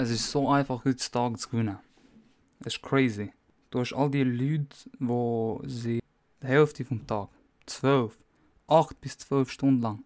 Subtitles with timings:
[0.00, 1.80] Es ist so einfach, heutzutage zu gewinnen.
[2.60, 3.32] Es ist crazy.
[3.68, 6.00] Du hast all die Leute, wo sie
[6.40, 7.30] die Hälfte vom Tag,
[7.66, 8.16] 12,
[8.68, 10.04] 8 bis 12 Stunden lang,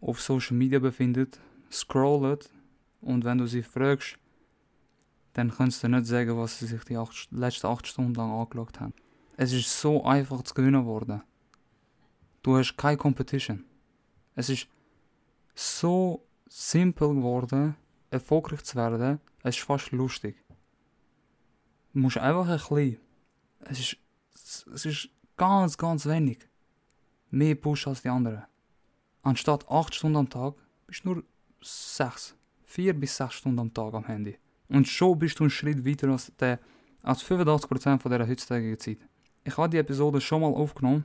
[0.00, 1.26] auf Social Media befinden,
[1.68, 2.38] scrollen
[3.00, 4.18] und wenn du sie fragst,
[5.32, 8.78] dann kannst du nicht sagen, was sie sich die acht, letzten 8 Stunden lang angeschaut
[8.78, 8.94] haben.
[9.36, 11.22] Es ist so einfach zu gewinnen worden.
[12.44, 13.64] Du hast keine Competition.
[14.36, 14.68] Es ist
[15.56, 17.74] so simpel geworden,
[18.12, 20.36] erfolgreich zu werden, es ist fast lustig.
[21.92, 23.00] Du musst einfach ein bisschen.
[23.60, 23.96] Es ist,
[24.72, 26.38] es ist ganz, ganz wenig.
[27.30, 28.44] Mehr Push als die anderen.
[29.22, 30.54] Anstatt 8 Stunden am Tag,
[30.86, 31.24] bist du nur
[31.60, 34.36] 6, 4 bis 6 Stunden am Tag am Handy.
[34.68, 36.58] Und schon bist du einen Schritt weiter als, der,
[37.02, 38.98] als 85% von dieser heutzutage Zeit.
[39.44, 41.04] Ich habe die Episode schon mal aufgenommen,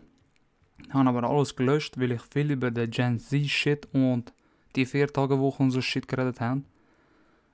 [0.89, 4.33] habe aber alles gelöscht, weil ich viel über den Gen Z-Shit und
[4.75, 6.63] die 4-Tage-Woche und so Shit geredet habe.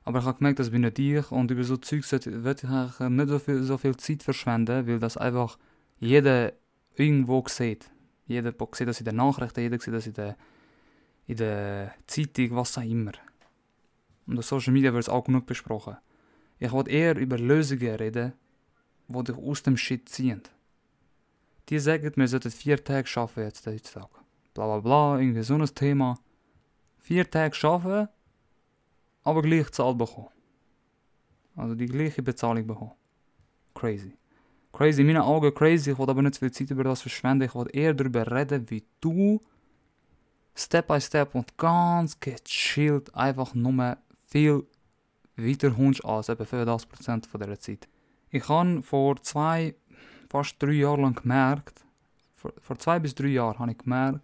[0.05, 3.09] Aber ich habe gemerkt, das bin nicht ich und über so Zeug würde ich eigentlich
[3.09, 5.57] nicht so viel, so viel Zeit verschwenden, weil das einfach
[5.99, 6.53] jeder
[6.95, 7.89] irgendwo sieht.
[8.27, 10.37] Jeder sieht das in den Nachrichten, jeder sieht das in der,
[11.27, 13.13] in der Zeitung, was auch immer.
[14.27, 15.97] Und auf Social Media wird es auch genug besprochen.
[16.59, 18.33] Ich wollte eher über Lösungen reden,
[19.07, 20.41] die dich aus dem Shit ziehen.
[21.69, 24.09] Die sagen, wir sollten vier Tage arbeiten jetzt heutzutage.
[24.53, 26.19] Bla bla bla, irgendwie so ein Thema.
[26.99, 28.09] Vier Tage arbeiten
[29.23, 30.29] aber gleich Zahl bekommen.
[31.55, 32.93] Also die gleiche Bezahlung bekommen.
[33.73, 34.17] Crazy.
[34.71, 35.91] Crazy, in meinen Augen crazy.
[35.91, 37.43] Ich wollte aber nicht viel Zeit über das verschwenden.
[37.43, 39.41] Ich wollte eher darüber reden, wie du
[40.55, 44.65] Step by Step und ganz gechillt einfach nur viel
[45.35, 47.87] weiter kommst als etwa 85% von dieser Zeit.
[48.29, 49.75] Ich habe vor zwei,
[50.29, 51.83] fast drei Jahren lang gemerkt,
[52.35, 54.21] vor, vor zwei bis drei Jahren habe ich gemerkt,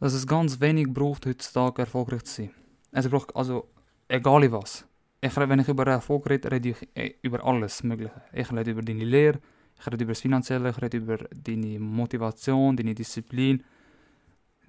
[0.00, 2.50] dass es ganz wenig braucht, heutzutage erfolgreich zu sein.
[2.96, 3.68] Es braucht also,
[4.08, 4.86] egal was.
[5.20, 8.22] Ich, wenn ich über Erfolg rede, rede ich eh, über alles Mögliche.
[8.32, 9.38] Ich rede über deine Lehre,
[9.78, 13.62] ich rede über das Finanzielle, ich rede über deine Motivation, deine Disziplin.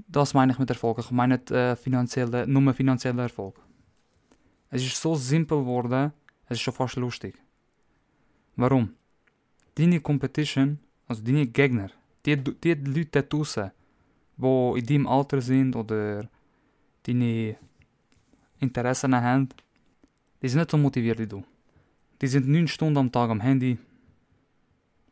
[0.10, 1.00] Das meine ich mit Erfolg.
[1.00, 3.56] Ich meine nicht äh, finanzielle, nur finanzieller Erfolg.
[4.72, 6.12] Es ist so simpel geworden,
[6.48, 7.36] es ist schon fast lustig.
[8.58, 8.90] Warum?
[9.74, 11.92] Deine Competition, also deine Gegner,
[12.26, 13.72] die, die Leute da draussen,
[14.36, 16.30] die in deinem Alter sind oder
[17.04, 17.56] deine
[18.60, 19.50] Interessen haben,
[20.42, 21.44] die sind nicht so motiviert wie du.
[22.22, 23.78] Die sind 9 Stunden am Tag am Handy.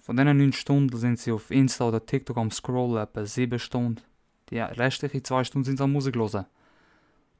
[0.01, 4.01] Von diesen 9 Stunden sind sie auf Insta oder TikTok am Scrollen, etwa 7 Stunden.
[4.49, 6.45] Die restlichen 2 Stunden sind sie am Musik hören.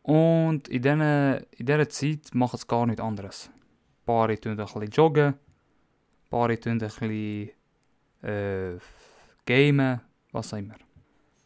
[0.01, 3.49] Und in dieser, in dieser Zeit machen sie gar nichts anderes.
[3.49, 7.49] Ein paar tun ein bisschen joggen, ein paar tun ein bisschen
[8.21, 8.77] äh,
[9.45, 10.01] gamen,
[10.31, 10.75] was auch immer.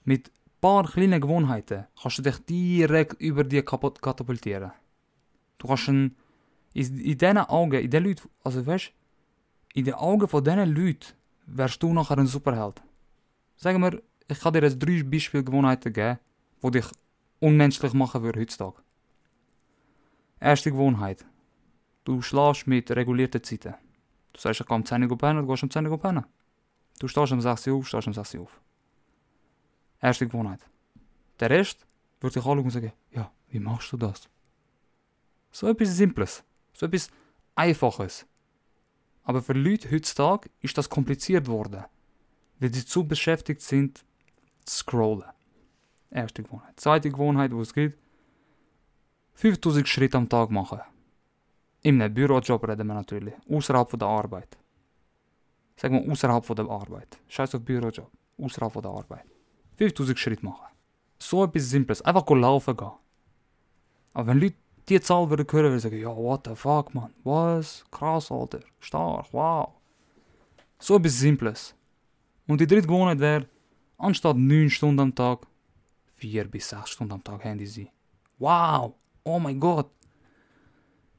[0.04, 0.32] Mit
[0.62, 4.72] paar kleine Gewohnheiten kannst du dich direkt über die kaputt katapultieren.
[5.58, 6.16] Du kannst in,
[6.74, 8.92] in diesen Augen, in den Leuten, also weißt
[9.74, 11.14] in den Augen von diesen Leuten
[11.46, 12.82] wärst du nachher ein Superheld.
[13.56, 16.20] Sagen wir, ich kann dir jetzt drei Beispielgewohnheiten geben,
[16.64, 16.86] die dich
[17.40, 18.82] unmenschlich machen würden heutzutage.
[20.40, 21.26] Erste Gewohnheit.
[22.04, 23.76] Du schläfst mit regulierten Zeiten.
[24.34, 26.26] Du sagst, ich gehe um 10 Uhr pennen, du gehst um 10 Uhr pennen.
[27.00, 28.62] Du stehst um 6 Uhr auf, stehst um 6 Uhr auf.
[30.02, 30.62] Erste Gewohnheit.
[31.40, 31.86] Der Rest
[32.20, 34.30] würde sich anschauen und sagen, ja, wie machst du das?
[35.52, 36.44] So etwas Simples,
[36.74, 37.10] so etwas
[37.56, 38.26] Einfaches.
[39.24, 41.84] Aber für Leute heutzutage ist das kompliziert worden,
[42.60, 44.04] weil sie zu beschäftigt sind,
[44.66, 45.30] zu scrollen.
[46.10, 46.80] Erste Gewohnheit.
[46.80, 47.98] Zweite Gewohnheit, wo es geht,
[49.34, 50.80] 5000 Schritte am Tag machen.
[51.86, 54.58] Einem Bürojob reden wir natürlich, außerhalb der Arbeit.
[55.78, 57.18] Sagen wir außerhalb der Arbeit.
[57.28, 59.39] Scheiß auf Bürojob, außerhalb der Arbeit.
[59.80, 60.68] 5000 Schritte machen.
[61.18, 62.02] So etwas Simples.
[62.02, 62.92] Einfach laufen gehen.
[64.14, 64.56] Aber wenn Leute
[64.90, 67.14] die Zahl würden hören, würden sagen, ja, what the fuck, man.
[67.24, 67.86] Was?
[67.90, 68.60] Krass, Alter.
[68.80, 69.70] Stark, wow.
[70.80, 71.76] So etwas Simples.
[72.48, 73.48] Und die dritte Gewohnheit wäre,
[73.98, 75.48] anstatt 9 Stunden am Tag,
[76.16, 77.90] 4 bis 6 Stunden am Tag Handy sein.
[78.38, 78.96] Wow.
[79.24, 79.92] Oh mein Gott.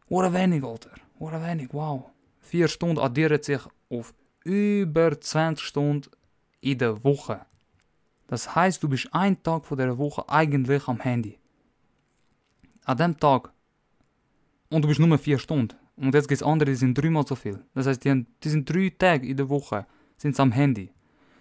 [0.09, 0.91] Oder wenig, Alter.
[1.19, 2.11] Oder wenig, wow.
[2.41, 4.13] 4 Stunden addieren sich auf
[4.45, 6.11] über 20 Stunden
[6.61, 7.47] in der Woche.
[8.31, 11.37] Das heißt, du bist einen Tag von der Woche eigentlich am Handy.
[12.85, 13.53] An dem Tag.
[14.69, 15.75] Und du bist nur vier Stunden.
[15.97, 17.59] Und jetzt gibt es andere, die sind dreimal so viel.
[17.75, 19.85] Das heißt, die, die sind drei Tage in der Woche
[20.17, 20.93] sind am Handy.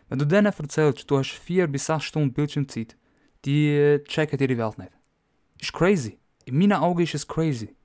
[0.08, 2.98] Wenn du denen erzählst, du hast vier bis sechs Stunden Bildschirmzeit,
[3.46, 4.92] die äh, checken ihre Welt nicht.
[5.62, 6.18] Ist crazy.
[6.46, 7.76] In meinen Augen ist es crazy.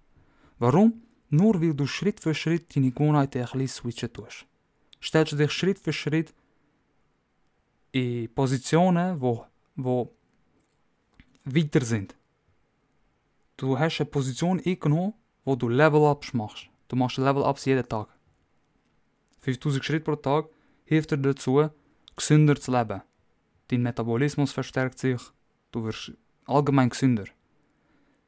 [0.59, 1.03] Warum?
[1.29, 4.47] Nur weil du Schritt für Schritt deine Gewohnheiten ein bisschen switchen tust.
[5.03, 6.33] Stellst du dich Schritt für Schritt
[7.95, 9.47] in Positionen, wo,
[9.77, 10.13] wo
[11.45, 12.17] weiter sind.
[13.57, 15.15] Du hast eine Position eingenommen,
[15.45, 16.69] wo du Level-Ups machst.
[16.89, 18.09] Du machst Level-Ups jeden Tag.
[19.43, 20.47] 5000 Schritte pro Tag
[20.85, 21.71] hilft dir dazu,
[22.17, 23.03] gesünder zu leben.
[23.69, 25.21] Dein Metabolismus verstärkt sich,
[25.71, 26.13] du wirst
[26.47, 27.27] allgemein gesünder.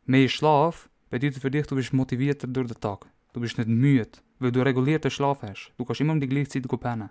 [0.05, 3.07] Mehr Schlaf bedeutet für dich, du bist motivierter durch den Tag.
[3.33, 5.73] Du bist nicht müde, weil du regulierten Schlaf hast.
[5.77, 7.11] Du kannst immer um die gleiche Zeit pennen.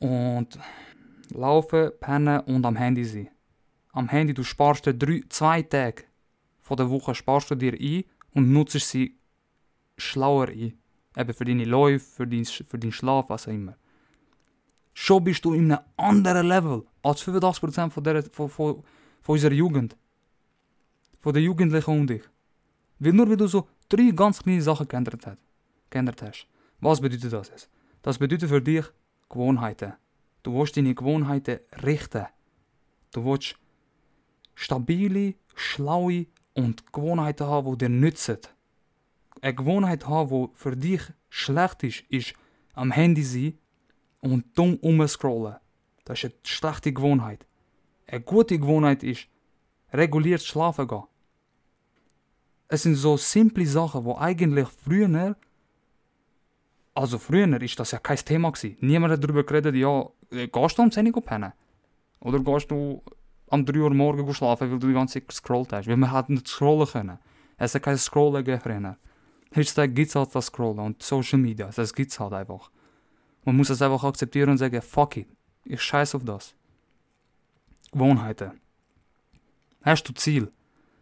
[0.00, 0.58] Und
[1.30, 3.28] laufen, pennen und am Handy sein.
[3.92, 6.04] Am Handy, du sparst dir drei, zwei Tage
[6.60, 8.04] von der Woche sparst du dir ein
[8.34, 9.16] und nutzt sie
[9.96, 10.78] schlauer ein.
[11.16, 13.76] Eben für deine Läufe, für, dein, für deinen Schlaf, was auch immer.
[14.92, 18.82] Schon bist du in einem anderen Level als 85% von, der, von, von,
[19.22, 19.96] von unserer Jugend.
[21.20, 22.22] Von der Jugendlichen um dich.
[22.98, 25.38] Weil nur weil du so drei ganz kleine Sachen geändert, hat,
[25.90, 26.46] geändert hast.
[26.80, 27.70] Was bedeutet das jetzt?
[28.02, 28.84] Das bedeutet für dich
[29.28, 29.94] Gewohnheiten.
[30.42, 32.26] Du willst deine Gewohnheiten richten.
[33.12, 33.56] Du willst
[34.54, 38.38] stabile, schlaue und Gewohnheiten haben, die dir nützen.
[39.40, 42.34] Eine Gewohnheit haben, die für dich schlecht ist, ist
[42.74, 43.58] am Handy sein
[44.20, 45.56] und dumm umscrollen.
[46.04, 47.46] Das ist eine schlechte Gewohnheit.
[48.06, 49.28] Eine gute Gewohnheit ist,
[49.92, 51.04] reguliert schlafen gehen.
[52.68, 55.36] Es sind so simple Sachen, wo eigentlich früher,
[56.94, 58.76] also früher ist das ja kein Thema gewesen.
[58.80, 61.52] Niemand hat darüber geredet, ja, gehst du um 10 Uhr pennen?
[62.20, 63.02] Oder gehst du
[63.48, 65.88] am 3 Uhr morgen schlafen, weil du die ganze Zeit gescrollt hast?
[65.88, 67.18] Weil wir hatten nicht scrollen können.
[67.56, 68.96] Es hat kein Scrollen gegeben.
[69.54, 72.70] Heutzutage gibt es halt das Scrollen und Social Media, das gibt es halt einfach.
[73.44, 75.28] Man muss es einfach akzeptieren und sagen, fuck it,
[75.64, 76.54] ich scheiß auf das.
[77.90, 78.60] Gewohnheiten.
[79.82, 80.52] Hast du Ziel?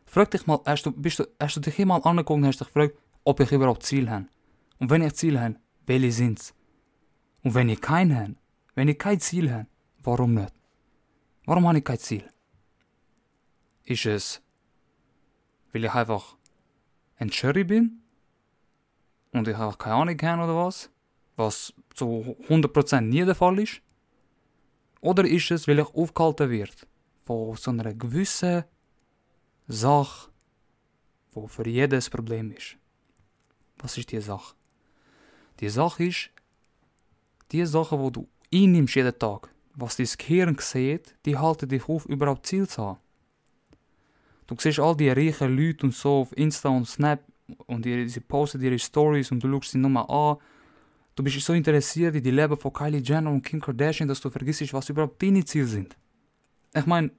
[0.04, 2.68] Frag dich mal, hast du, bist du, hast du dich jemand angeguckt und hast dich
[2.68, 4.26] gefragt, ob ich überhaupt Ziel habe?
[4.78, 5.56] Und wenn ich Ziel habe,
[5.86, 6.54] welche sind's?
[7.42, 8.36] Und wenn ich kein habe,
[8.76, 9.66] wenn ich kein Ziel habe,
[10.04, 10.52] warum nicht?
[11.46, 12.30] Warum habe ich kein Ziel?
[13.84, 14.42] Ist es,
[15.72, 16.36] weil ich einfach
[17.16, 18.02] ein Cherry bin?
[19.32, 20.90] Und ich einfach keine Ahnung habe oder was?
[21.36, 23.80] Was zu 100% nie der Fall ist?
[25.00, 26.86] Oder ist es, weil ich aufgehalten wird
[27.24, 28.64] von so einer gewissen
[29.68, 30.30] Sache,
[31.32, 32.76] wo für jedes Problem ist?
[33.78, 34.54] Was ist die Sache?
[35.60, 36.30] Die Sache ist,
[37.52, 38.28] die Sache, wo du
[38.64, 42.98] einnimmst jeden Tag, was dein Gehirn sieht, die halten dich auf, überhaupt Ziel zu haben.
[44.46, 47.20] Du siehst all die reichen Leute und so auf Insta und Snap
[47.66, 50.36] und die, sie posten ihre Stories und du schaust sie nur an.
[51.14, 54.30] Du bist so interessiert in die Leben von Kylie Jenner und Kim Kardashian, dass du
[54.30, 55.96] vergisst, was überhaupt deine Ziele sind.
[56.74, 57.10] Ich meine,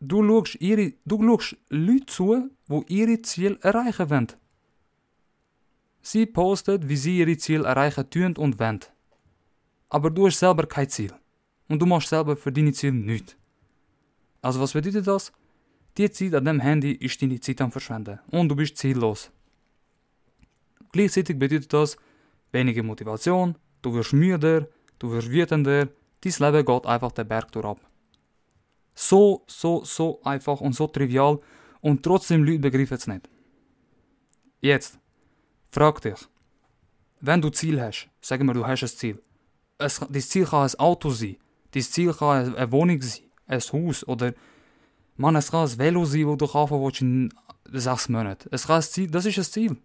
[0.00, 4.32] du schaust, ihre, du schaust Leute zu, die ihre Ziele erreichen wollen.
[6.02, 8.80] Sie posten, wie sie ihre Ziele erreichen tun und wollen.
[9.88, 11.12] Aber du hast selber kein Ziel.
[11.68, 13.36] Und du machst selber für deine Ziele nichts.
[14.42, 15.32] Also was bedeutet das?
[15.96, 18.18] Die Zeit an dem Handy ist deine Zeit am Verschwenden.
[18.30, 19.30] Und du bist ziellos.
[20.92, 21.96] Gleichzeitig bedeutet das
[22.52, 24.68] weniger Motivation, du wirst müder,
[24.98, 25.88] du wirst wütender,
[26.20, 27.80] dein Leben geht einfach den Berg ab.
[28.94, 31.40] So, so, so einfach und so trivial
[31.80, 33.28] und trotzdem Leute begreifen es nicht.
[34.60, 34.98] Jetzt,
[35.70, 36.26] frag dich,
[37.20, 39.22] wenn du Ziel hast, sagen wir, du hast ein Ziel.
[39.78, 41.36] Es, dein Ziel kann ein Auto sein,
[41.72, 44.32] dein Ziel kann eine Wohnung sein, ein Haus oder
[45.16, 47.32] man, es kann ein Velo sein, das du kaufen willst in
[47.72, 48.48] sechs Monaten.
[48.52, 49.76] Es kann ein Ziel, das ist ein Ziel.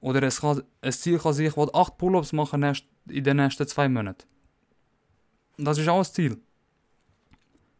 [0.00, 2.64] Oder es kann, ein Ziel kann sein, ich will acht Pull-ups machen
[3.08, 4.26] in den nächsten zwei Monaten.
[5.56, 6.40] Das ist auch ein Ziel.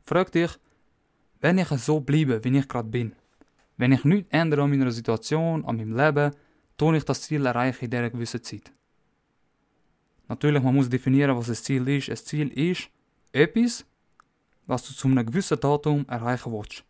[0.04, 0.50] Frag dich,
[1.40, 3.14] wenn ich so bleibe, wie ich gerade bin,
[3.76, 6.34] wenn ich nichts ändere an meiner Situation, an meinem Leben,
[6.76, 8.72] tue ich das Ziel erreichen in dieser gewissen Zeit.
[10.32, 12.08] Natürlich, man muss definieren, was ein Ziel ist.
[12.08, 12.88] Ein Ziel ist
[13.32, 13.84] etwas,
[14.66, 16.82] was du zu einem gewissen Datum erreichen willst.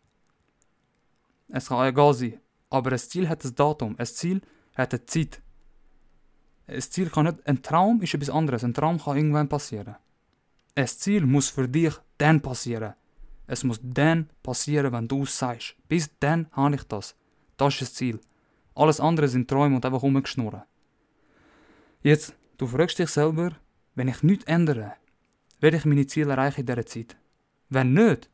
[1.49, 4.39] Es kann egal sein, aber ein Ziel hat ein Datum, ein Ziel
[4.75, 5.41] hat eine Zeit.
[6.67, 9.97] Ein Ziel kann nicht, ein Traum ist etwas anderes, ein Traum kann irgendwann passieren.
[10.73, 12.93] Ein Ziel muss für dich dann passieren.
[13.45, 15.75] Es muss dann passieren, wenn du es sagst.
[15.89, 17.13] Bis dann habe ich das.
[17.57, 18.21] Das ist das Ziel.
[18.73, 20.63] Alles andere sind Träume und einfach rumgeschnurren.
[22.03, 22.33] Jetzt,
[22.63, 23.51] du fragst dich selber,
[23.93, 24.93] wenn ich nichts ändere,
[25.59, 27.17] werde ich meine Ziele erreichen in dieser Zeit.
[27.67, 28.29] Wenn nicht,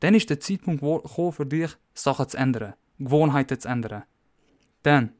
[0.00, 4.02] dann ist der Zeitpunkt gekommen für dich, Sachen zu ändern, Gewohnheiten zu ändern.
[4.82, 5.12] Dann,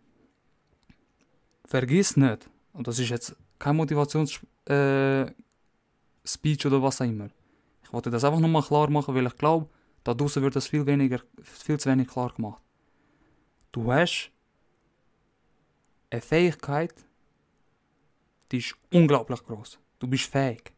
[1.65, 5.31] vergiss nicht, und das ist jetzt kein Motivations äh,
[6.67, 7.31] oder was auch immer.
[7.85, 9.69] Ich wollte das einfach nochmal klar machen, weil ich glaube,
[10.03, 12.63] da draußen wird das viel weniger, viel zu wenig klar gemacht.
[13.71, 14.33] Du hast
[16.11, 16.95] eine Fähigkeit,
[18.51, 19.79] die ist unglaublich groß.
[19.99, 20.73] Du bist fähig.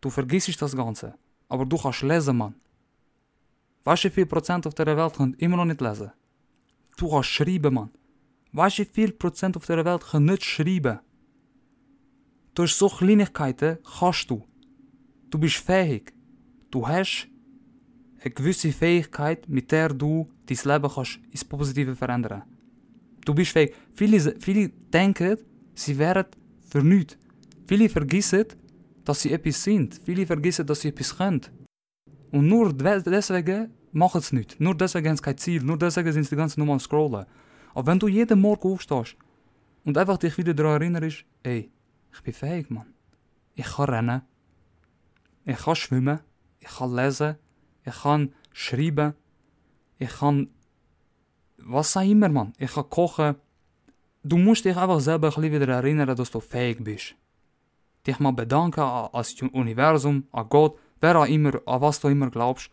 [0.00, 1.14] Du vergisst das Ganze.
[1.48, 2.54] Aber du kannst lesen, Mann.
[3.84, 6.12] Weißt du, wie viel Prozent auf der Welt können immer noch nicht lesen?
[7.00, 7.90] du kannst schreiben, Mann.
[8.52, 10.98] Weißt du, wie viel Prozent auf der Welt kann nicht schreiben?
[12.54, 14.44] Durch so Kleinigkeiten kannst du.
[15.30, 16.12] Du bist fähig.
[16.70, 17.28] Du hast
[18.20, 22.42] eine gewisse Fähigkeit, mit der du dein Leben kannst ins Positive verändern.
[23.24, 23.74] Du bist fähig.
[23.94, 25.38] Viele, viele denken,
[25.74, 26.26] sie wären
[26.70, 27.18] für nichts.
[27.66, 28.46] Viele vergessen,
[29.04, 30.00] dass sie etwas sind.
[30.04, 31.42] Viele vergessen, dass sie etwas können.
[32.30, 34.58] Und nur deswegen machen sie nichts.
[34.58, 35.62] Nur deswegen haben sie kein Ziel.
[35.62, 37.26] Nur deswegen sind sie die ganze nur am Scrollen.
[37.74, 39.16] Aber wenn du jeden Morgen aufstehst
[39.84, 41.70] und einfach dich wieder daran erinnerst, ey,
[42.12, 42.94] ich bin fähig, Mann.
[43.54, 44.22] Ich kann rennen.
[45.44, 46.20] Ich kann schwimmen.
[46.60, 47.36] Ich kann lesen.
[47.84, 49.14] Ich kann schreiben.
[49.98, 50.48] Ich kann.
[51.58, 52.52] Was auch immer, Mann.
[52.58, 53.36] Ich kann kochen.
[54.22, 57.14] Du musst dich einfach selber wieder erinnern, dass du fähig bist.
[58.06, 62.30] Dich mal bedanken an das Universum, an Gott, wer auch immer, an was du immer
[62.30, 62.70] glaubst.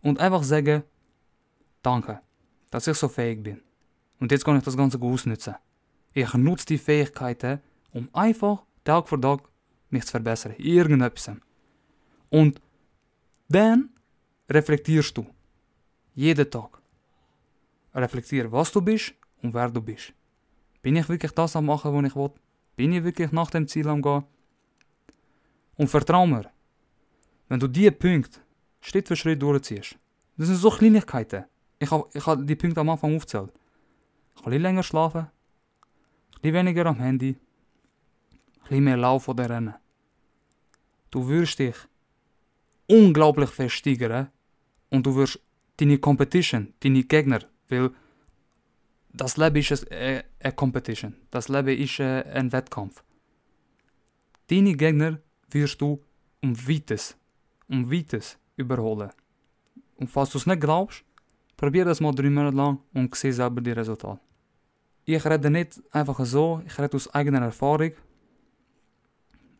[0.00, 0.82] Und einfach sagen,
[1.82, 2.20] danke,
[2.70, 3.60] dass ich so fähig bin.
[4.20, 5.54] Und jetzt kann ich das Ganze ausnutzen.
[6.12, 7.60] Ich nutze die Fähigkeiten,
[7.92, 9.42] um einfach Tag für Tag
[9.90, 10.54] mich zu verbessern.
[10.56, 11.36] Irgendetwas.
[12.30, 12.60] Und
[13.48, 13.90] dann
[14.48, 15.26] reflektierst du.
[16.14, 16.80] Jeden Tag.
[17.94, 20.14] Reflektier, was du bist und wer du bist.
[20.82, 22.30] Bin ich wirklich das am machen, was ich will?
[22.76, 24.24] Bin ich wirklich nach dem Ziel am gehen?
[25.76, 26.50] Und vertrau mir,
[27.48, 28.40] wenn du diese Punkte
[28.80, 29.96] Schritt für Schritt durchziehst,
[30.36, 31.44] das sind so Kleinigkeiten.
[31.78, 33.52] Ich habe ich hab die Punkte am Anfang aufgezählt.
[34.36, 35.26] Ich kann länger schlafen,
[36.42, 37.36] ein weniger am Handy,
[38.70, 39.74] ein mehr laufen oder rennen.
[41.10, 41.76] Du wirst dich
[42.86, 44.28] unglaublich versteigern
[44.90, 45.40] und du wirst
[45.76, 47.90] deine Competition, deine Gegner, weil
[49.12, 53.02] das Leben ist eine, eine Competition, das Leben ist ein Wettkampf.
[54.48, 55.18] Deine Gegner
[55.50, 56.02] wirst du
[56.42, 57.16] um weites,
[57.68, 59.10] um weites überholen.
[59.96, 61.04] Und falls du es nicht glaubst,
[61.56, 64.20] probier das mal drei Monate lang und sieh selber die Resultate.
[65.04, 67.92] Ich rede nicht einfach so, ich rede aus eigener Erfahrung.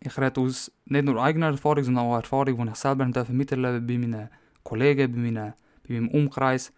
[0.00, 3.98] Ich rede aus nicht nur eigener Erfahrung, sondern auch Erfahrung, die ich selber miterleben bei
[3.98, 4.28] meinen
[4.62, 5.52] Kollegen, bei, meinen,
[5.86, 6.72] bei meinem Umkreis.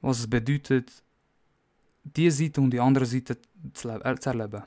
[0.00, 1.02] Was es bedeutet,
[2.04, 3.36] die Seite und die andere Seite
[3.72, 4.62] zu, äh, zu erleben.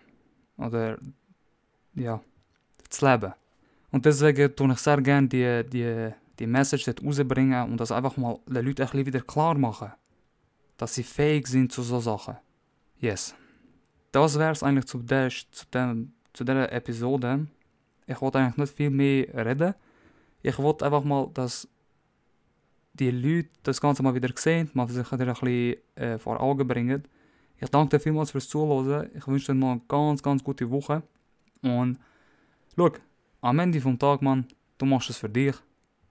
[0.57, 0.97] Oder,
[1.95, 2.19] ja,
[2.89, 3.33] zu leben.
[3.91, 8.17] Und deswegen tue ich sehr gerne die, die, die Message dort rausbringen und das einfach
[8.17, 9.91] mal den Leuten ein wieder klar machen.
[10.77, 12.37] Dass sie fähig sind zu so Sachen.
[12.99, 13.33] Yes.
[14.11, 17.47] Das wäre es eigentlich zu, der, zu, dem, zu dieser Episode.
[18.05, 19.73] Ich wollte eigentlich nicht viel mehr reden.
[20.41, 21.67] Ich wollte einfach mal, dass
[22.93, 26.67] die Leute das Ganze mal wieder sehen, mal sich wieder ein bisschen äh, vor Augen
[26.67, 27.03] bringen.
[27.59, 29.09] Ich danke dir vielmals fürs Zuhören.
[29.15, 31.01] Ich wünsche dir noch eine ganz, ganz gute Woche.
[31.61, 31.99] Und
[32.75, 32.91] schau,
[33.41, 34.47] am Ende vom Tag, Mann,
[34.77, 35.55] du machst es für dich.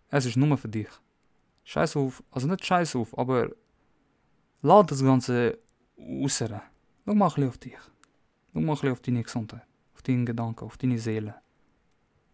[0.09, 0.89] Es ist nur für dich.
[1.65, 3.51] Scheiß auf, also nicht scheiß auf, aber
[4.63, 5.59] lad das Ganze
[5.97, 6.61] äußern.
[7.05, 7.79] Schau mal ein bisschen auf dich.
[8.53, 11.35] Schau mal ein bisschen auf deine Gesundheit, auf deine Gedanken, auf deine Seele.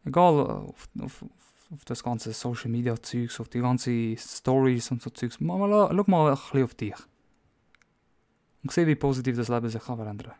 [0.04, 1.24] Egal auf, auf,
[1.70, 5.36] auf das ganze Social Media Zeugs, auf die ganzen Stories und so Zeugs.
[5.38, 6.94] Schau mal ein bisschen auf dich.
[8.62, 10.34] Und sehe, wie positiv das Leben sich kann verändern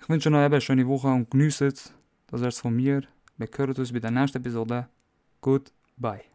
[0.00, 1.94] Ich wünsche euch eine schöne Woche und genießt es.
[2.26, 3.02] Das wär's von mir.
[3.36, 4.88] Wir hören uns bei der nächsten Episode.
[5.40, 6.33] Goodbye.